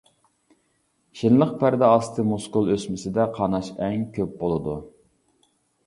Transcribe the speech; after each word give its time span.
شىللىق 1.19 1.51
پەردە 1.59 1.91
ئاستى 1.97 2.27
مۇسكۇل 2.31 2.73
ئۆسمىسىدە 2.77 3.29
قاناش 3.39 3.73
ئەڭ 3.79 4.11
كۆپ 4.21 4.37
بولىدۇ. 4.45 4.79